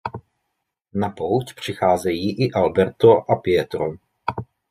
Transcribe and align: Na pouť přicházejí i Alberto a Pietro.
Na 0.93 1.09
pouť 1.09 1.53
přicházejí 1.53 2.41
i 2.47 2.51
Alberto 2.51 3.31
a 3.31 3.35
Pietro. 3.35 3.91